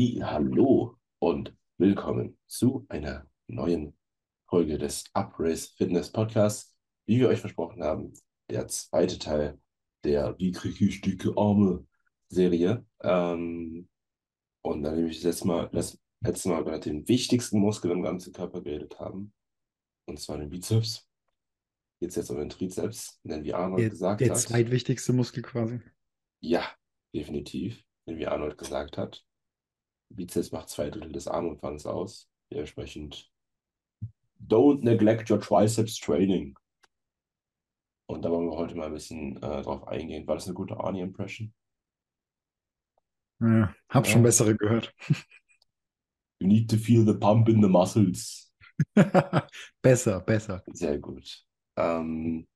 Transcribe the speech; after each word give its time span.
Wie, 0.00 0.24
hallo 0.24 0.96
und 1.18 1.54
willkommen 1.76 2.38
zu 2.46 2.86
einer 2.88 3.28
neuen 3.48 3.94
Folge 4.48 4.78
des 4.78 5.04
Uprace 5.12 5.74
Fitness 5.76 6.10
Podcasts. 6.10 6.74
Wie 7.04 7.18
wir 7.18 7.28
euch 7.28 7.40
versprochen 7.40 7.84
haben, 7.84 8.14
der 8.48 8.66
zweite 8.68 9.18
Teil 9.18 9.60
der 10.04 10.38
Wie 10.38 10.52
kriege 10.52 10.86
ich 10.86 11.02
dicke 11.02 11.34
Arme 11.36 11.86
Serie. 12.30 12.86
Ähm, 13.02 13.90
und 14.62 14.82
dann 14.82 14.96
nehme 14.96 15.10
ich 15.10 15.16
das 15.16 15.24
letzte 15.24 15.46
Mal, 15.46 15.68
das 15.70 16.00
letzte 16.22 16.48
Mal 16.48 16.62
über 16.62 16.78
den 16.78 17.06
wichtigsten 17.06 17.58
Muskel 17.60 17.90
im 17.90 18.00
ganzen 18.00 18.32
Körper 18.32 18.62
geredet 18.62 18.98
haben. 18.98 19.34
Und 20.06 20.18
zwar 20.18 20.38
den 20.38 20.48
Bizeps. 20.48 21.06
Jetzt 22.00 22.16
jetzt 22.16 22.30
um 22.30 22.38
den 22.38 22.48
Trizeps, 22.48 23.20
denn 23.22 23.44
wie 23.44 23.52
Arnold 23.52 23.82
Der, 23.82 23.90
gesagt 23.90 24.22
der 24.22 24.30
hat. 24.30 24.38
zweitwichtigste 24.38 25.12
Muskel 25.12 25.42
quasi. 25.42 25.78
Ja, 26.40 26.64
definitiv. 27.14 27.84
Denn 28.06 28.16
wie 28.16 28.26
Arnold 28.26 28.56
gesagt 28.56 28.96
hat, 28.96 29.26
Bizeps 30.10 30.52
macht 30.52 30.68
zwei 30.68 30.90
Drittel 30.90 31.12
des 31.12 31.28
Armumfangs 31.28 31.86
aus. 31.86 32.28
Dementsprechend, 32.52 33.30
don't 34.44 34.82
neglect 34.82 35.30
your 35.30 35.40
triceps 35.40 35.98
training. 35.98 36.56
Und 38.06 38.22
da 38.22 38.30
wollen 38.30 38.48
wir 38.50 38.56
heute 38.56 38.74
mal 38.74 38.86
ein 38.86 38.92
bisschen 38.94 39.36
äh, 39.36 39.62
drauf 39.62 39.86
eingehen. 39.86 40.26
War 40.26 40.34
das 40.34 40.46
eine 40.46 40.54
gute 40.54 40.76
Arnie-Impression? 40.78 41.54
Ja, 43.40 43.74
hab 43.88 44.06
Ja. 44.06 44.12
schon 44.12 44.22
bessere 44.22 44.56
gehört. 44.56 44.92
You 46.40 46.48
need 46.48 46.68
to 46.70 46.76
feel 46.76 47.04
the 47.06 47.14
pump 47.14 47.48
in 47.48 47.62
the 47.62 47.68
muscles. 47.68 48.52
besser, 49.82 50.20
besser. 50.20 50.62
Sehr 50.72 50.98
gut. 50.98 51.44
Ähm, 51.76 52.48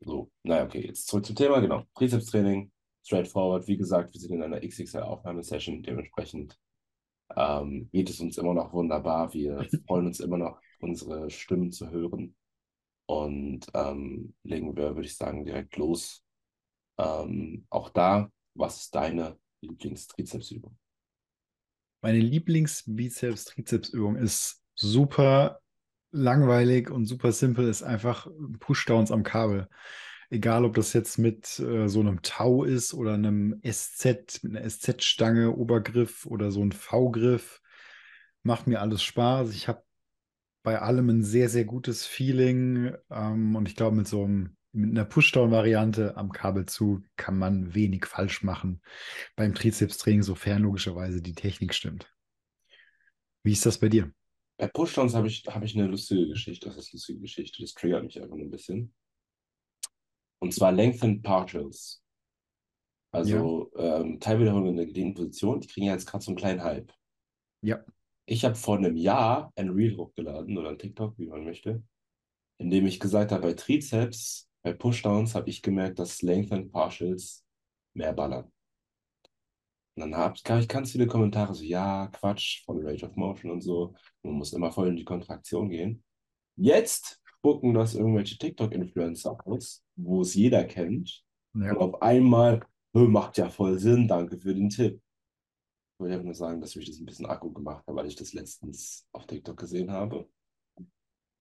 so, 0.00 0.30
naja, 0.42 0.64
okay, 0.64 0.86
jetzt 0.86 1.06
zurück 1.06 1.24
zum 1.24 1.36
Thema. 1.36 1.60
Genau, 1.60 1.84
Trizeps-Training, 1.94 2.70
straightforward. 3.04 3.68
Wie 3.68 3.76
gesagt, 3.76 4.12
wir 4.12 4.20
sind 4.20 4.32
in 4.32 4.42
einer 4.42 4.60
XXL-Aufnahmesession. 4.60 5.82
Dementsprechend 5.82 6.58
ähm, 7.36 7.88
geht 7.92 8.10
es 8.10 8.20
uns 8.20 8.38
immer 8.38 8.54
noch 8.54 8.72
wunderbar. 8.72 9.32
Wir 9.34 9.66
freuen 9.86 10.06
uns 10.06 10.20
immer 10.20 10.38
noch, 10.38 10.60
unsere 10.80 11.30
Stimmen 11.30 11.72
zu 11.72 11.90
hören. 11.90 12.34
Und 13.06 13.66
ähm, 13.74 14.34
legen 14.42 14.74
wir, 14.76 14.94
würde 14.94 15.06
ich 15.06 15.16
sagen, 15.16 15.44
direkt 15.44 15.76
los. 15.76 16.24
Ähm, 16.98 17.66
auch 17.70 17.90
da, 17.90 18.30
was 18.54 18.80
ist 18.80 18.94
deine 18.94 19.38
Lieblingstrizepsübung? 19.60 20.78
Meine 22.00 22.18
Lieblings-Bizeps-Trizepsübung 22.18 24.16
ist 24.16 24.62
super 24.74 25.60
langweilig 26.12 26.90
und 26.90 27.06
super 27.06 27.32
simpel, 27.32 27.68
ist 27.68 27.82
einfach 27.82 28.28
Pushdowns 28.60 29.10
am 29.10 29.22
Kabel. 29.22 29.68
Egal, 30.30 30.64
ob 30.64 30.74
das 30.74 30.92
jetzt 30.92 31.18
mit 31.18 31.58
äh, 31.58 31.88
so 31.88 32.00
einem 32.00 32.22
Tau 32.22 32.64
ist 32.64 32.94
oder 32.94 33.14
einem 33.14 33.60
SZ, 33.62 34.42
mit 34.42 34.56
einer 34.56 34.68
SZ-Stange, 34.68 35.54
Obergriff 35.54 36.26
oder 36.26 36.50
so 36.50 36.62
ein 36.62 36.72
V-Griff, 36.72 37.60
macht 38.42 38.66
mir 38.66 38.80
alles 38.80 39.02
Spaß. 39.02 39.54
Ich 39.54 39.68
habe 39.68 39.82
bei 40.62 40.80
allem 40.80 41.10
ein 41.10 41.22
sehr, 41.22 41.48
sehr 41.48 41.64
gutes 41.64 42.06
Feeling 42.06 42.94
ähm, 43.10 43.54
und 43.54 43.68
ich 43.68 43.76
glaube, 43.76 43.96
mit 43.96 44.08
so 44.08 44.24
einem, 44.24 44.56
mit 44.72 44.90
einer 44.90 45.04
Pushdown-Variante 45.04 46.16
am 46.16 46.32
Kabelzug 46.32 47.04
kann 47.16 47.38
man 47.38 47.74
wenig 47.74 48.06
falsch 48.06 48.42
machen 48.42 48.80
beim 49.36 49.54
Trizeps-Training, 49.54 50.22
sofern 50.22 50.62
logischerweise 50.62 51.22
die 51.22 51.34
Technik 51.34 51.74
stimmt. 51.74 52.10
Wie 53.42 53.52
ist 53.52 53.66
das 53.66 53.78
bei 53.78 53.90
dir? 53.90 54.10
Bei 54.56 54.68
Pushdowns 54.68 55.14
habe 55.14 55.26
ich, 55.28 55.44
habe 55.48 55.66
ich 55.66 55.76
eine 55.76 55.86
lustige 55.86 56.28
Geschichte. 56.28 56.68
Das 56.68 56.78
ist 56.78 56.88
eine 56.88 56.98
lustige 56.98 57.20
Geschichte. 57.20 57.62
Das 57.62 57.74
triggert 57.74 58.04
mich 58.04 58.20
einfach 58.20 58.36
nur 58.36 58.46
ein 58.46 58.50
bisschen. 58.50 58.94
Und 60.44 60.52
zwar 60.52 60.72
Lengthened 60.72 61.22
Partials. 61.22 62.04
Also 63.10 63.70
ähm, 63.76 64.20
Teilwiederholung 64.20 64.68
in 64.68 64.76
der 64.76 64.84
gedehnten 64.84 65.14
Position. 65.14 65.58
Die 65.58 65.68
kriegen 65.68 65.86
ja 65.86 65.94
jetzt 65.94 66.04
gerade 66.04 66.22
so 66.22 66.32
einen 66.32 66.36
kleinen 66.36 66.62
Hype. 66.62 66.92
Ja. 67.62 67.82
Ich 68.26 68.44
habe 68.44 68.54
vor 68.54 68.76
einem 68.76 68.94
Jahr 68.94 69.50
ein 69.56 69.70
Reel 69.70 69.96
hochgeladen 69.96 70.58
oder 70.58 70.68
ein 70.68 70.78
TikTok, 70.78 71.16
wie 71.16 71.28
man 71.28 71.44
möchte, 71.44 71.82
in 72.58 72.68
dem 72.68 72.84
ich 72.84 73.00
gesagt 73.00 73.32
habe, 73.32 73.40
bei 73.40 73.52
Trizeps, 73.54 74.50
bei 74.62 74.74
Pushdowns 74.74 75.34
habe 75.34 75.48
ich 75.48 75.62
gemerkt, 75.62 75.98
dass 75.98 76.20
Lengthened 76.20 76.70
Partials 76.70 77.42
mehr 77.94 78.12
ballern. 78.12 78.52
Und 79.96 80.02
dann 80.02 80.14
hab, 80.14 80.44
kam 80.44 80.58
ich 80.58 80.68
ganz 80.68 80.92
viele 80.92 81.06
Kommentare 81.06 81.54
so, 81.54 81.64
ja, 81.64 82.08
Quatsch, 82.08 82.66
von 82.66 82.84
Range 82.84 83.02
of 83.02 83.16
Motion 83.16 83.50
und 83.50 83.62
so. 83.62 83.94
Man 84.22 84.34
muss 84.34 84.52
immer 84.52 84.70
voll 84.70 84.88
in 84.88 84.96
die 84.96 85.04
Kontraktion 85.06 85.70
gehen. 85.70 86.04
Jetzt 86.56 87.22
spucken 87.44 87.74
das 87.74 87.94
irgendwelche 87.94 88.38
TikTok-Influencer 88.38 89.36
aus, 89.46 89.84
wo 89.96 90.22
es 90.22 90.34
jeder 90.34 90.64
kennt. 90.64 91.22
Und 91.52 91.64
Ja. 91.64 91.76
auf 91.76 92.00
einmal, 92.00 92.60
"Hö, 92.94 93.06
macht 93.06 93.36
ja 93.36 93.50
voll 93.50 93.78
Sinn, 93.78 94.08
danke 94.08 94.38
für 94.38 94.54
den 94.54 94.70
Tipp. 94.70 94.94
Ich 94.96 96.00
wollte 96.00 96.14
einfach 96.14 96.24
nur 96.24 96.34
sagen, 96.34 96.60
dass 96.62 96.74
mich 96.74 96.86
das 96.86 96.98
ein 96.98 97.04
bisschen 97.04 97.26
Akku 97.26 97.52
gemacht 97.52 97.86
hat, 97.86 97.94
weil 97.94 98.06
ich 98.06 98.16
das 98.16 98.32
letztens 98.32 99.06
auf 99.12 99.26
TikTok 99.26 99.58
gesehen 99.58 99.90
habe. 99.90 100.26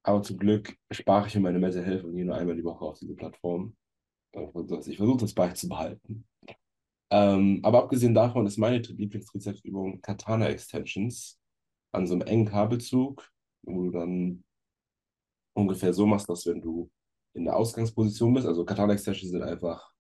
Aber 0.06 0.22
zum 0.22 0.38
Glück 0.38 0.78
spare 0.92 1.28
ich 1.28 1.36
mir 1.36 1.42
meine 1.42 1.60
Mental 1.60 1.86
Health 1.86 2.04
und 2.04 2.16
gehe 2.16 2.26
nur 2.26 2.36
einmal 2.36 2.58
die 2.58 2.66
Woche 2.66 2.84
auf 2.84 3.00
diese 3.00 3.16
Plattform. 3.16 3.76
Ich 4.34 4.98
versuche 4.98 5.20
das 5.22 5.34
beizubehalten. 5.34 6.28
Ähm, 7.12 7.62
aber 7.64 7.84
abgesehen 7.84 8.14
davon 8.14 8.46
ist 8.46 8.58
meine 8.58 8.80
Lieblingstrizepsübung 8.80 10.02
Katana 10.02 10.48
Extensions 10.50 11.40
an 11.94 12.08
so 12.08 12.16
einem 12.16 12.24
engen 12.24 12.46
Kabelzug, 12.48 13.32
wo 13.66 13.84
du 13.84 13.92
dann 13.92 14.44
ungefähr 15.54 15.94
so 15.94 16.06
machst, 16.06 16.30
dass 16.30 16.46
wenn 16.46 16.62
du 16.62 16.90
in 17.34 17.46
der 17.46 17.56
Ausgangsposition 17.56 18.34
bist, 18.34 18.48
also 18.48 18.66
Katana 18.66 18.94
Extensions 18.94 19.32
sind 19.32 19.44
einfach 19.44 19.92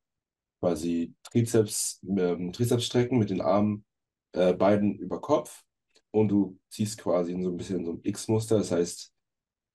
quasi 0.59 1.13
Trizeps, 1.23 1.99
ähm, 2.07 2.53
Trizepsstrecken 2.53 3.17
mit 3.17 3.29
den 3.29 3.41
Armen 3.41 3.85
äh, 4.33 4.53
beiden 4.53 4.97
über 4.97 5.19
Kopf 5.19 5.63
und 6.11 6.29
du 6.29 6.57
ziehst 6.69 6.99
quasi 6.99 7.33
in 7.33 7.43
so 7.43 7.49
ein 7.49 7.57
bisschen 7.57 7.85
so 7.85 7.91
einem 7.91 8.01
X-Muster. 8.03 8.57
Das 8.57 8.71
heißt, 8.71 9.13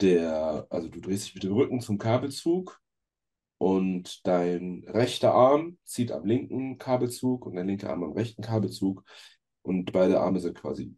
der, 0.00 0.66
also 0.70 0.88
du 0.88 1.00
drehst 1.00 1.26
dich 1.26 1.34
mit 1.34 1.42
dem 1.42 1.52
Rücken 1.52 1.80
zum 1.80 1.98
Kabelzug 1.98 2.80
und 3.58 4.26
dein 4.26 4.84
rechter 4.86 5.34
Arm 5.34 5.78
zieht 5.84 6.12
am 6.12 6.24
linken 6.24 6.78
Kabelzug 6.78 7.46
und 7.46 7.56
dein 7.56 7.66
linker 7.66 7.90
Arm 7.90 8.04
am 8.04 8.12
rechten 8.12 8.42
Kabelzug 8.42 9.04
und 9.62 9.92
beide 9.92 10.20
Arme 10.20 10.40
sind 10.40 10.56
quasi, 10.56 10.94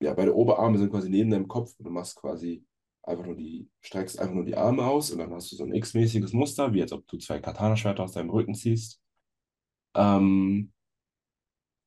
ja, 0.00 0.14
beide 0.14 0.34
Oberarme 0.36 0.78
sind 0.78 0.90
quasi 0.90 1.10
neben 1.10 1.30
deinem 1.30 1.48
Kopf 1.48 1.74
und 1.78 1.84
du 1.84 1.90
machst 1.90 2.16
quasi 2.16 2.64
einfach 3.06 3.26
nur 3.26 3.36
die, 3.36 3.68
streckst 3.80 4.18
einfach 4.18 4.34
nur 4.34 4.44
die 4.44 4.56
Arme 4.56 4.84
aus 4.84 5.10
und 5.10 5.18
dann 5.18 5.32
hast 5.32 5.52
du 5.52 5.56
so 5.56 5.64
ein 5.64 5.74
X-mäßiges 5.74 6.32
Muster, 6.32 6.72
wie 6.72 6.82
als 6.82 6.92
ob 6.92 7.06
du 7.06 7.18
zwei 7.18 7.38
Katana-Schwerter 7.38 8.02
aus 8.04 8.12
deinem 8.12 8.30
Rücken 8.30 8.54
ziehst. 8.54 9.00
Ähm, 9.94 10.72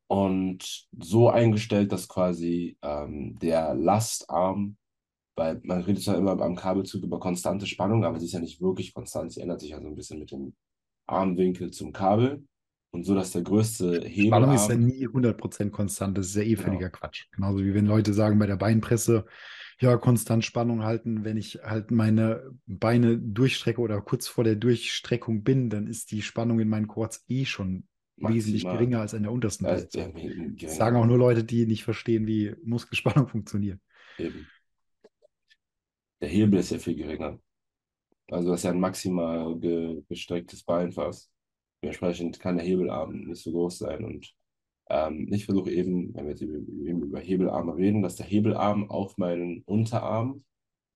und 0.10 0.88
so 0.98 1.30
eingestellt, 1.30 1.92
dass 1.92 2.08
quasi 2.08 2.78
ähm, 2.82 3.38
der 3.40 3.74
Lastarm, 3.76 4.78
weil 5.36 5.60
man 5.64 5.82
redet 5.82 6.06
ja 6.06 6.16
immer 6.16 6.40
am 6.42 6.56
Kabelzug 6.56 7.04
über 7.04 7.20
konstante 7.20 7.66
Spannung, 7.68 8.06
aber 8.06 8.20
sie 8.20 8.26
ist 8.28 8.32
ja 8.34 8.40
nicht 8.40 8.62
wirklich 8.62 8.94
konstant, 8.94 9.34
sie 9.34 9.42
ändert 9.42 9.60
sich 9.60 9.72
ja 9.72 9.82
so 9.82 9.88
ein 9.88 9.96
bisschen 9.96 10.20
mit 10.20 10.32
dem 10.32 10.56
Armwinkel 11.08 11.72
zum 11.72 11.92
Kabel. 11.92 12.46
Und 12.92 13.04
so, 13.04 13.14
dass 13.14 13.32
der 13.32 13.42
größte 13.42 14.10
Spannung 14.10 14.56
ist 14.56 14.70
ja 14.70 14.76
nie 14.76 15.08
100% 15.08 15.72
konstant. 15.72 16.18
Das 16.18 16.28
ist 16.28 16.36
ja 16.36 16.44
eh 16.44 16.54
Genau. 16.54 16.64
völliger 16.64 16.90
Quatsch. 16.90 17.26
Genauso 17.32 17.60
wie 17.64 17.74
wenn 17.74 17.86
Leute 17.86 18.14
sagen 18.14 18.40
bei 18.40 18.48
der 18.48 18.56
Beinpresse, 18.56 19.26
ja, 19.80 19.98
konstant 19.98 20.44
Spannung 20.44 20.84
halten. 20.84 21.24
Wenn 21.24 21.38
ich 21.38 21.60
halt 21.64 21.92
meine 21.92 22.52
Beine 22.66 23.18
durchstrecke 23.18 23.82
oder 23.82 24.02
kurz 24.02 24.28
vor 24.28 24.44
der 24.44 24.56
Durchstreckung 24.56 25.44
bin, 25.44 25.70
dann 25.70 25.88
ist 25.88 26.12
die 26.12 26.22
Spannung 26.22 26.60
in 26.60 26.70
meinen 26.70 26.88
Quads 26.88 27.26
eh 27.28 27.46
schon 27.46 27.88
wesentlich 28.20 28.64
Maximal. 28.64 28.78
geringer 28.78 29.02
als 29.02 29.14
an 29.14 29.24
der 29.24 29.32
untersten 29.32 29.66
äh, 29.66 29.74
Position. 29.74 30.14
der, 30.14 30.14
der, 30.14 30.56
Das 30.60 30.76
sagen 30.78 30.96
auch 30.98 31.06
nur 31.06 31.18
Leute, 31.18 31.44
die 31.44 31.68
nicht 31.68 31.84
verstehen, 31.84 32.26
wie 32.28 32.56
Muskelspannung 32.64 33.28
funktioniert. 33.30 33.80
Eben. 34.18 34.52
Der 36.22 36.30
Hebel 36.30 36.60
ist 36.60 36.72
ja 36.72 36.80
viel 36.80 36.96
geringer. 36.96 37.40
Also 38.30 38.50
das 38.50 38.62
ist 38.62 38.64
ja 38.64 38.72
ein 38.72 38.80
maximal 38.80 39.58
ge 39.60 40.04
gestrecktes 40.10 40.64
Bein 40.64 40.92
fast. 40.92 41.32
Dementsprechend 41.82 42.40
kann 42.40 42.58
der 42.58 42.66
Hebelarm 42.66 43.26
nicht 43.26 43.44
so 43.44 43.52
groß 43.52 43.80
sein. 43.80 44.04
Und 44.04 44.34
ähm, 44.90 45.28
ich 45.32 45.46
versuche 45.46 45.72
eben, 45.72 46.14
wenn 46.14 46.26
wir 46.26 46.32
jetzt 46.32 46.42
über, 46.42 47.20
Hebelarme 47.20 47.76
reden, 47.76 48.02
dass 48.02 48.16
der 48.16 48.26
Hebelarm 48.26 48.90
auf 48.90 49.18
meinen 49.18 49.64
Unterarm, 49.64 50.44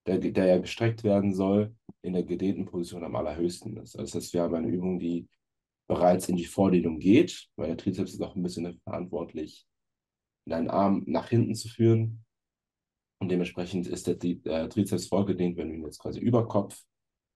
der, 0.07 0.17
der 0.17 0.45
ja 0.45 0.57
gestreckt 0.57 1.03
werden 1.03 1.33
soll, 1.33 1.75
in 2.01 2.13
der 2.13 2.23
gedehnten 2.23 2.65
Position 2.65 3.03
am 3.03 3.15
allerhöchsten 3.15 3.77
ist. 3.77 3.95
Das 3.95 4.15
heißt, 4.15 4.33
wir 4.33 4.41
haben 4.41 4.55
eine 4.55 4.69
Übung, 4.69 4.99
die 4.99 5.27
bereits 5.87 6.29
in 6.29 6.37
die 6.37 6.45
Vordehnung 6.45 6.99
geht, 6.99 7.49
weil 7.57 7.67
der 7.67 7.77
Trizeps 7.77 8.13
ist 8.13 8.21
auch 8.21 8.35
ein 8.35 8.43
bisschen 8.43 8.79
verantwortlich, 8.83 9.67
deinen 10.47 10.69
Arm 10.69 11.03
nach 11.05 11.29
hinten 11.29 11.53
zu 11.53 11.67
führen. 11.67 12.23
Und 13.21 13.29
dementsprechend 13.29 13.85
ist 13.87 14.07
der 14.07 14.17
Tri 14.17 14.41
äh, 14.45 14.67
Trizeps 14.67 15.07
vorgedehnt, 15.07 15.57
wenn 15.57 15.69
du 15.69 15.75
ihn 15.75 15.83
jetzt 15.83 15.99
quasi 15.99 16.19
über 16.19 16.47
Kopf, 16.47 16.81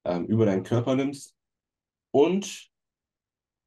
ähm, 0.06 0.25
über 0.25 0.46
deinen 0.46 0.63
Körper 0.63 0.96
nimmst 0.96 1.36
und 2.12 2.72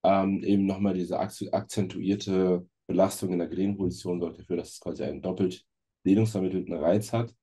ähm, 0.05 0.43
eben 0.43 0.67
nochmal 0.67 0.95
diese 0.95 1.21
ak- 1.21 1.53
akzentuierte 1.53 2.67
Belastung 2.89 3.33
in 3.33 3.39
der 3.39 3.49
Gedehnposition 3.49 4.19
sorgt 4.19 4.39
dafür, 4.41 4.57
dass 4.57 4.71
es 4.71 4.81
quasi 4.81 5.05
einen 5.05 5.23
doppelt 5.23 5.65
dehnungsvermittelten 6.07 6.75
Reiz 6.75 7.13
hat, 7.13 7.35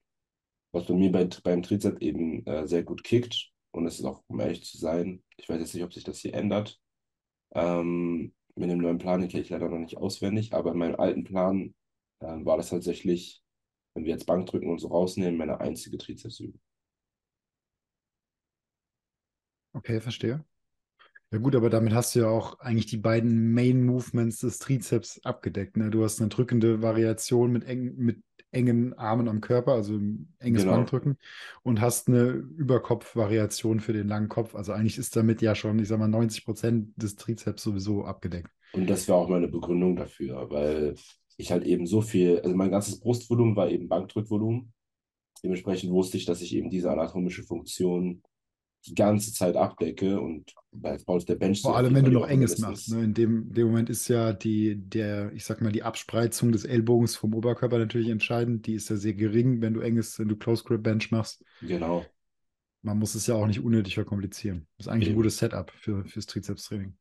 was 0.73 0.87
bei 0.87 0.95
mir 0.95 1.11
bei, 1.11 1.29
beim 1.43 1.61
Trizeps 1.61 2.01
eben 2.01 2.45
äh, 2.45 2.67
sehr 2.67 2.83
gut 2.83 3.03
kickt. 3.03 3.51
Und 3.71 3.85
es 3.85 3.99
ist 3.99 4.05
auch, 4.05 4.23
um 4.27 4.39
ehrlich 4.39 4.63
zu 4.65 4.77
sein, 4.77 5.23
ich 5.37 5.47
weiß 5.47 5.59
jetzt 5.59 5.73
nicht, 5.73 5.83
ob 5.83 5.93
sich 5.93 6.03
das 6.03 6.19
hier 6.19 6.33
ändert. 6.33 6.79
Ähm, 7.53 8.33
mit 8.55 8.69
dem 8.69 8.79
neuen 8.79 8.97
Plan, 8.97 9.21
den 9.21 9.29
kenne 9.29 9.43
ich 9.43 9.49
leider 9.49 9.69
noch 9.69 9.77
nicht 9.77 9.97
auswendig, 9.97 10.53
aber 10.53 10.71
in 10.71 10.77
meinem 10.77 10.95
alten 10.95 11.23
Plan 11.23 11.75
ähm, 12.21 12.45
war 12.45 12.57
das 12.57 12.69
tatsächlich, 12.69 13.43
wenn 13.93 14.05
wir 14.05 14.11
jetzt 14.11 14.25
Bankdrücken 14.25 14.69
und 14.69 14.79
so 14.79 14.87
rausnehmen, 14.87 15.37
meine 15.37 15.59
einzige 15.59 15.97
Trizepsübung. 15.97 16.59
Okay, 19.73 19.99
verstehe. 19.99 20.43
Ja 21.31 21.39
gut, 21.39 21.55
aber 21.55 21.69
damit 21.69 21.93
hast 21.93 22.15
du 22.15 22.19
ja 22.19 22.27
auch 22.27 22.59
eigentlich 22.59 22.85
die 22.85 22.97
beiden 22.97 23.51
Main 23.51 23.83
Movements 23.85 24.39
des 24.39 24.59
Trizeps 24.59 25.19
abgedeckt. 25.23 25.75
Ne? 25.75 25.89
Du 25.89 26.03
hast 26.03 26.19
eine 26.21 26.29
drückende 26.29 26.81
Variation 26.81 27.51
mit, 27.51 27.65
eng, 27.65 27.95
mit 27.97 28.21
engen 28.51 28.93
Armen 28.93 29.27
am 29.27 29.41
Körper, 29.41 29.73
also 29.73 29.99
enges 30.39 30.63
Genau. 30.63 30.75
Bankdrücken 30.75 31.17
und 31.63 31.81
hast 31.81 32.07
eine 32.07 32.29
Überkopf-Variation 32.29 33.81
für 33.81 33.91
den 33.91 34.07
langen 34.07 34.29
Kopf. 34.29 34.55
Also 34.55 34.71
eigentlich 34.71 34.97
ist 34.97 35.15
damit 35.15 35.41
ja 35.41 35.55
schon, 35.55 35.77
ich 35.79 35.87
sag 35.89 35.99
mal, 35.99 36.07
90 36.07 36.45
Prozent 36.45 36.89
des 36.95 37.15
Trizeps 37.15 37.63
sowieso 37.63 38.05
abgedeckt. 38.05 38.51
Und 38.71 38.89
das 38.89 39.07
war 39.09 39.17
auch 39.17 39.27
meine 39.29 39.47
Begründung 39.47 39.95
dafür, 39.95 40.49
weil 40.49 40.95
ich 41.37 41.51
halt 41.51 41.65
eben 41.65 41.85
so 41.85 42.01
viel, 42.01 42.39
also 42.39 42.55
mein 42.55 42.71
ganzes 42.71 42.99
Brustvolumen 42.99 43.55
war 43.55 43.69
eben 43.69 43.89
Bankdrückvolumen. 43.89 44.71
Dementsprechend 45.43 45.91
wusste 45.91 46.17
ich, 46.17 46.25
dass 46.25 46.41
ich 46.41 46.55
eben 46.55 46.69
diese 46.69 46.91
anatomische 46.91 47.43
Funktion 47.43 48.21
die 48.87 48.95
ganze 48.95 49.33
Zeit 49.33 49.55
abdecke 49.55 50.19
und 50.19 50.53
bei 50.71 50.97
baut 50.97 51.27
der 51.27 51.35
Bench 51.35 51.61
Vor 51.61 51.77
allem, 51.77 51.95
wenn 51.95 52.05
du 52.05 52.11
noch 52.11 52.27
Enges 52.27 52.59
machst. 52.59 52.91
Ne? 52.91 53.03
In 53.03 53.13
dem, 53.13 53.51
dem 53.53 53.67
Moment 53.67 53.89
ist 53.89 54.07
ja 54.07 54.33
die, 54.33 54.75
der, 54.75 55.31
ich 55.33 55.45
sag 55.45 55.61
mal, 55.61 55.71
die 55.71 55.83
Abspreizung 55.83 56.51
des 56.51 56.65
Ellbogens 56.65 57.15
vom 57.15 57.33
Oberkörper 57.33 57.77
natürlich 57.77 58.09
entscheidend. 58.09 58.67
Die 58.67 58.73
ist 58.73 58.89
ja 58.89 58.97
sehr 58.97 59.13
gering, 59.13 59.61
wenn 59.61 59.73
du 59.73 59.79
Enges, 59.79 60.19
wenn 60.19 60.27
du 60.27 60.35
Close 60.35 60.63
Grip 60.63 60.83
Bench 60.83 61.11
machst. 61.11 61.43
Genau. 61.61 62.05
Man 62.81 62.99
muss 62.99 63.15
es 63.15 63.25
ja 63.27 63.35
auch 63.35 63.47
nicht 63.47 63.61
unnötig 63.61 63.95
verkomplizieren. 63.95 64.67
Das 64.77 64.85
ist 64.85 64.91
eigentlich 64.91 65.07
ein 65.07 65.13
Eben. 65.13 65.21
gutes 65.21 65.37
Setup 65.37 65.71
für, 65.71 66.05
fürs 66.05 66.27
Trizepstraining. 66.27 66.95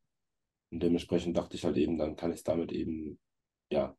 Und 0.71 0.83
dementsprechend 0.83 1.37
dachte 1.37 1.57
ich 1.57 1.65
halt 1.65 1.77
eben, 1.77 1.99
dann 1.99 2.17
kann 2.17 2.31
ich 2.31 2.39
es 2.39 2.45
damit 2.45 2.73
eben, 2.73 3.19
ja, 3.71 3.97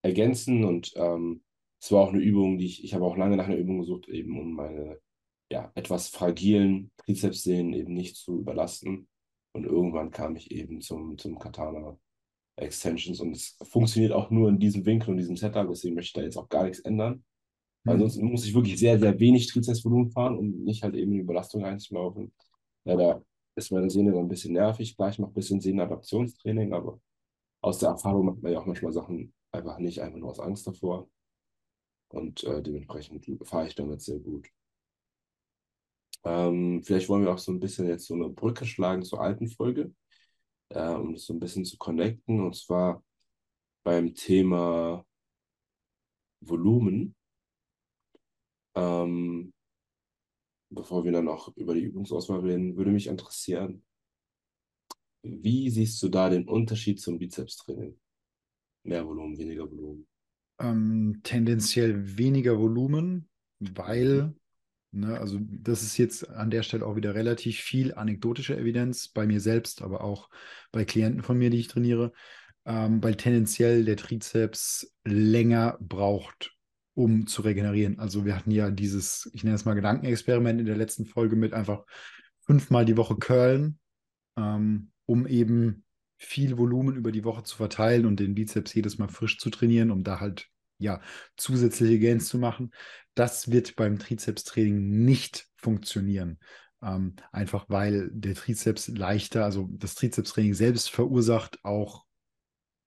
ergänzen. 0.00 0.64
Und 0.64 0.92
ähm, 0.96 1.42
es 1.80 1.92
war 1.92 2.00
auch 2.02 2.12
eine 2.12 2.22
Übung, 2.22 2.58
die 2.58 2.66
ich, 2.66 2.84
ich 2.84 2.94
habe 2.94 3.04
auch 3.04 3.16
lange 3.16 3.36
nach 3.36 3.46
einer 3.46 3.56
Übung 3.56 3.80
gesucht, 3.80 4.08
eben 4.08 4.38
um 4.38 4.54
meine, 4.54 4.98
ja, 5.52 5.70
etwas 5.74 6.08
fragilen 6.08 6.90
Trizepssehnen 6.96 7.74
eben 7.74 7.92
nicht 7.92 8.16
zu 8.16 8.38
überlasten. 8.38 9.06
Und 9.54 9.66
irgendwann 9.66 10.10
kam 10.10 10.34
ich 10.34 10.50
eben 10.50 10.80
zum, 10.80 11.18
zum 11.18 11.38
Katana 11.38 11.98
Extensions 12.56 13.20
und 13.20 13.32
es 13.32 13.58
funktioniert 13.62 14.12
auch 14.12 14.30
nur 14.30 14.48
in 14.48 14.58
diesem 14.58 14.84
Winkel 14.86 15.10
und 15.10 15.18
diesem 15.18 15.36
Setup, 15.36 15.68
deswegen 15.68 15.94
möchte 15.94 16.08
ich 16.08 16.12
da 16.14 16.22
jetzt 16.22 16.38
auch 16.38 16.48
gar 16.48 16.64
nichts 16.64 16.80
ändern. 16.80 17.22
Weil 17.84 17.94
Hm. 17.94 18.00
sonst 18.08 18.22
muss 18.22 18.46
ich 18.46 18.54
wirklich 18.54 18.78
sehr, 18.78 18.98
sehr 18.98 19.18
wenig 19.20 19.46
Trizepsvolumen 19.48 20.10
fahren, 20.10 20.38
um 20.38 20.64
nicht 20.64 20.82
halt 20.82 20.94
eben 20.94 21.12
in 21.12 21.18
die 21.18 21.24
Überlastung 21.24 21.64
einzulaufen. 21.64 22.32
Ja, 22.84 22.96
da 22.96 23.22
ist 23.54 23.72
meine 23.72 23.90
Sehne 23.90 24.12
dann 24.12 24.20
ein 24.20 24.28
bisschen 24.28 24.54
nervig. 24.54 24.96
Klar, 24.96 25.10
ich 25.10 25.18
mache 25.18 25.32
ein 25.32 25.34
bisschen 25.34 25.60
Sehnenadaptionstraining, 25.60 26.72
aber 26.72 26.98
aus 27.60 27.78
der 27.78 27.90
Erfahrung 27.90 28.26
macht 28.26 28.42
man 28.42 28.52
ja 28.52 28.60
auch 28.60 28.66
manchmal 28.66 28.92
Sachen 28.92 29.34
einfach 29.50 29.78
nicht, 29.78 30.00
einfach 30.00 30.18
nur 30.18 30.30
aus 30.30 30.40
Angst 30.40 30.66
davor. 30.66 31.08
Und 32.08 32.42
äh, 32.44 32.62
dementsprechend 32.62 33.26
fahre 33.46 33.66
ich 33.66 33.74
damit 33.74 34.00
sehr 34.00 34.18
gut. 34.18 34.48
Ähm, 36.24 36.82
vielleicht 36.84 37.08
wollen 37.08 37.24
wir 37.24 37.32
auch 37.32 37.38
so 37.38 37.52
ein 37.52 37.60
bisschen 37.60 37.88
jetzt 37.88 38.06
so 38.06 38.14
eine 38.14 38.28
Brücke 38.28 38.66
schlagen 38.66 39.02
zur 39.02 39.20
alten 39.20 39.48
Folge, 39.48 39.92
äh, 40.70 40.94
um 40.94 41.14
das 41.14 41.24
so 41.24 41.34
ein 41.34 41.40
bisschen 41.40 41.64
zu 41.64 41.76
connecten. 41.78 42.40
Und 42.40 42.56
zwar 42.56 43.02
beim 43.84 44.14
Thema 44.14 45.04
Volumen. 46.40 47.14
Ähm, 48.74 49.52
bevor 50.70 51.04
wir 51.04 51.12
dann 51.12 51.28
auch 51.28 51.54
über 51.56 51.74
die 51.74 51.82
Übungsauswahl 51.82 52.40
reden, 52.40 52.76
würde 52.76 52.90
mich 52.90 53.06
interessieren, 53.06 53.84
wie 55.22 55.70
siehst 55.70 56.02
du 56.02 56.08
da 56.08 56.28
den 56.28 56.48
Unterschied 56.48 57.00
zum 57.00 57.18
Bizepstraining? 57.18 57.98
Mehr 58.84 59.06
Volumen, 59.06 59.38
weniger 59.38 59.70
Volumen. 59.70 60.06
Ähm, 60.58 61.20
tendenziell 61.22 62.18
weniger 62.18 62.58
Volumen, 62.58 63.28
weil, 63.60 64.34
ne, 64.92 65.18
also 65.18 65.38
das 65.40 65.82
ist 65.82 65.96
jetzt 65.98 66.28
an 66.28 66.50
der 66.50 66.62
Stelle 66.62 66.86
auch 66.86 66.96
wieder 66.96 67.14
relativ 67.14 67.58
viel 67.58 67.94
anekdotische 67.94 68.56
Evidenz 68.56 69.08
bei 69.08 69.26
mir 69.26 69.40
selbst, 69.40 69.82
aber 69.82 70.02
auch 70.02 70.30
bei 70.70 70.84
Klienten 70.84 71.22
von 71.22 71.38
mir, 71.38 71.50
die 71.50 71.58
ich 71.58 71.68
trainiere, 71.68 72.12
ähm, 72.64 73.02
weil 73.02 73.16
tendenziell 73.16 73.84
der 73.84 73.96
Trizeps 73.96 74.94
länger 75.04 75.78
braucht, 75.80 76.56
um 76.94 77.26
zu 77.26 77.42
regenerieren. 77.42 77.98
Also 77.98 78.24
wir 78.24 78.36
hatten 78.36 78.50
ja 78.50 78.70
dieses, 78.70 79.30
ich 79.32 79.44
nenne 79.44 79.56
es 79.56 79.64
mal 79.64 79.74
Gedankenexperiment 79.74 80.60
in 80.60 80.66
der 80.66 80.76
letzten 80.76 81.06
Folge 81.06 81.36
mit 81.36 81.52
einfach 81.52 81.84
fünfmal 82.40 82.84
die 82.84 82.96
Woche 82.96 83.16
curlen, 83.16 83.78
ähm, 84.36 84.90
um 85.06 85.26
eben 85.26 85.84
viel 86.18 86.56
Volumen 86.56 86.94
über 86.94 87.10
die 87.10 87.24
Woche 87.24 87.42
zu 87.42 87.56
verteilen 87.56 88.06
und 88.06 88.20
den 88.20 88.34
Bizeps 88.34 88.74
jedes 88.74 88.98
Mal 88.98 89.08
frisch 89.08 89.38
zu 89.38 89.50
trainieren, 89.50 89.90
um 89.90 90.04
da 90.04 90.20
halt 90.20 90.48
ja 90.78 91.00
zusätzliche 91.36 91.98
Gains 91.98 92.28
zu 92.28 92.38
machen. 92.38 92.72
Das 93.14 93.50
wird 93.50 93.76
beim 93.76 93.98
Trizepstraining 93.98 95.04
nicht 95.04 95.46
funktionieren. 95.56 96.38
Ähm, 96.82 97.14
einfach 97.30 97.66
weil 97.68 98.10
der 98.12 98.34
Trizeps 98.34 98.88
leichter, 98.88 99.44
also 99.44 99.68
das 99.72 99.94
Trizepstraining 99.94 100.54
selbst 100.54 100.90
verursacht 100.90 101.64
auch 101.64 102.04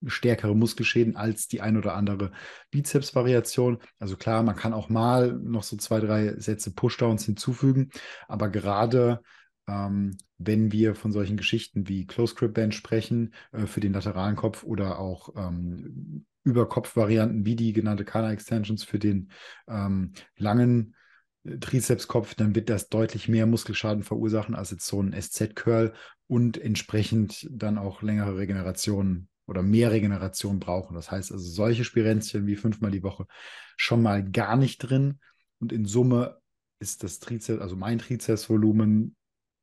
stärkere 0.05 0.55
Muskelschäden 0.55 1.15
als 1.15 1.47
die 1.47 1.61
ein 1.61 1.77
oder 1.77 1.95
andere 1.95 2.31
Bizeps-Variation. 2.71 3.79
Also 3.99 4.17
klar, 4.17 4.43
man 4.43 4.55
kann 4.55 4.73
auch 4.73 4.89
mal 4.89 5.33
noch 5.33 5.63
so 5.63 5.77
zwei, 5.77 5.99
drei 5.99 6.37
Sätze 6.37 6.73
Pushdowns 6.73 7.25
hinzufügen, 7.25 7.89
aber 8.27 8.49
gerade 8.49 9.21
ähm, 9.67 10.17
wenn 10.37 10.71
wir 10.71 10.95
von 10.95 11.11
solchen 11.11 11.37
Geschichten 11.37 11.87
wie 11.87 12.05
Close 12.05 12.35
Grip 12.35 12.53
Bench 12.53 12.75
sprechen, 12.75 13.33
äh, 13.51 13.65
für 13.65 13.79
den 13.79 13.93
lateralen 13.93 14.35
Kopf 14.35 14.63
oder 14.63 14.99
auch 14.99 15.29
ähm, 15.35 16.25
Überkopf-Varianten 16.45 17.45
wie 17.45 17.55
die 17.55 17.73
genannte 17.73 18.05
Kana 18.05 18.31
Extensions 18.31 18.83
für 18.83 18.99
den 18.99 19.31
ähm, 19.67 20.13
langen 20.37 20.95
äh, 21.43 21.57
Trizepskopf, 21.57 22.35
dann 22.35 22.55
wird 22.55 22.69
das 22.69 22.89
deutlich 22.89 23.27
mehr 23.27 23.45
Muskelschaden 23.45 24.03
verursachen 24.03 24.55
als 24.55 24.71
jetzt 24.71 24.85
so 24.85 25.01
ein 25.01 25.13
SZ-Curl 25.13 25.93
und 26.27 26.57
entsprechend 26.57 27.47
dann 27.51 27.77
auch 27.77 28.01
längere 28.01 28.37
Regenerationen 28.37 29.27
oder 29.47 29.61
mehr 29.61 29.91
Regeneration 29.91 30.59
brauchen. 30.59 30.95
Das 30.95 31.11
heißt 31.11 31.31
also 31.31 31.45
solche 31.45 31.83
Spirenzchen 31.83 32.47
wie 32.47 32.55
fünfmal 32.55 32.91
die 32.91 33.03
Woche 33.03 33.27
schon 33.75 34.01
mal 34.01 34.23
gar 34.23 34.55
nicht 34.55 34.79
drin 34.79 35.19
und 35.59 35.73
in 35.73 35.85
Summe 35.85 36.37
ist 36.79 37.03
das 37.03 37.19
Trizeps, 37.19 37.61
also 37.61 37.75
mein 37.75 37.99
Trizepsvolumen 37.99 39.15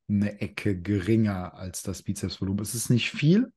eine 0.09 0.41
Ecke 0.41 0.79
geringer 0.79 1.55
als 1.55 1.83
das 1.83 2.03
Bizepsvolumen. 2.03 2.63
Es 2.63 2.75
ist 2.75 2.91
nicht 2.91 3.11
viel. 3.11 3.53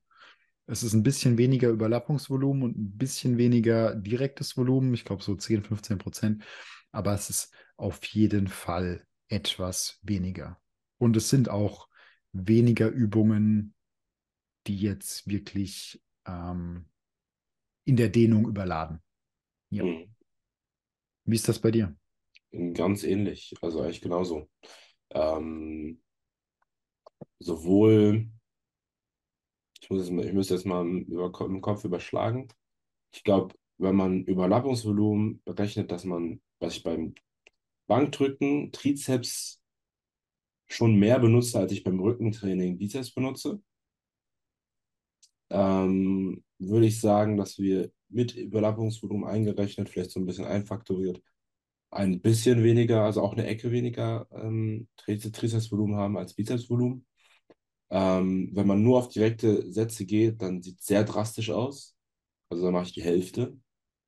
Es 0.68 0.84
ist 0.84 0.94
ein 0.94 1.04
bisschen 1.04 1.38
weniger 1.38 1.70
Überlappungsvolumen 1.70 2.64
und 2.64 2.78
ein 2.78 2.98
bisschen 2.98 3.38
weniger 3.38 3.96
direktes 3.96 4.58
Volumen. 4.58 4.94
Ich 4.94 5.06
glaube 5.06 5.24
so 5.24 5.36
10, 5.36 5.64
15 5.64 5.98
Prozent. 5.98 6.44
Aber 6.92 7.14
es 7.14 7.30
ist 7.30 7.54
auf 7.78 8.04
jeden 8.06 8.48
Fall 8.48 9.06
etwas 9.28 10.00
weniger. 10.02 10.60
Und 10.98 11.16
es 11.18 11.30
sind 11.30 11.50
auch 11.50 11.88
weniger 12.32 12.90
Übungen, 12.90 13.74
die 14.68 14.78
jetzt 14.78 15.28
wirklich 15.28 16.02
ähm, 16.26 16.86
in 17.86 17.96
der 17.98 18.10
Dehnung 18.10 18.48
überladen. 18.48 19.02
Ja. 19.70 19.84
Mhm. 19.84 20.16
Wie 21.26 21.36
ist 21.36 21.48
das 21.48 21.60
bei 21.60 21.72
dir? 21.72 21.96
Ganz 22.74 23.04
ähnlich, 23.04 23.54
also 23.62 23.82
eigentlich 23.82 24.02
genauso. 24.02 24.50
Ähm, 25.10 26.02
sowohl, 27.40 28.28
ich 29.86 29.90
muss, 29.92 30.10
mal, 30.10 30.26
ich 30.26 30.34
muss 30.34 30.50
jetzt 30.50 30.66
mal 30.66 30.82
im 30.84 31.62
Kopf 31.62 31.86
überschlagen. 31.86 32.48
Ich 33.14 33.24
glaube, 33.24 33.56
wenn 33.78 33.96
man 33.96 34.24
Überlappungsvolumen 34.24 35.42
berechnet, 35.44 35.92
dass 35.92 36.06
man, 36.06 36.42
was 36.60 36.78
ich 36.78 36.84
beim 36.84 37.14
Bankdrücken, 37.88 38.72
Trizeps 38.72 39.62
schon 40.68 40.96
mehr 40.96 41.20
benutze, 41.20 41.60
als 41.60 41.72
ich 41.72 41.84
beim 41.84 42.00
Rückentraining 42.00 42.80
Bizeps 42.80 43.14
benutze, 43.14 43.62
ähm, 45.52 46.44
würde 46.58 46.88
ich 46.88 47.00
sagen, 47.00 47.38
dass 47.38 47.60
wir 47.60 47.92
mit 48.10 48.36
Überlappungsvolumen 48.36 49.28
eingerechnet, 49.28 49.90
vielleicht 49.90 50.12
so 50.12 50.20
ein 50.20 50.26
bisschen 50.26 50.46
einfaktoriert, 50.46 51.22
ein 51.92 52.22
bisschen 52.22 52.64
weniger, 52.64 53.04
also 53.04 53.22
auch 53.22 53.34
eine 53.34 53.46
Ecke 53.46 53.72
weniger 53.72 54.28
ähm, 54.32 54.88
Trizepsvolumen 54.98 55.96
haben 55.96 56.18
als 56.18 56.34
Bizepsvolumen. 56.34 57.06
Ähm, 57.92 58.50
wenn 58.54 58.68
man 58.68 58.84
nur 58.84 58.98
auf 58.98 59.10
direkte 59.10 59.72
Sätze 59.72 60.06
geht, 60.06 60.42
dann 60.42 60.62
sieht 60.62 60.80
es 60.80 60.88
sehr 60.88 61.04
drastisch 61.04 61.52
aus. 61.52 61.96
Also 62.50 62.64
dann 62.64 62.74
mache 62.74 62.88
ich 62.88 62.94
die 62.94 63.04
Hälfte, 63.04 63.58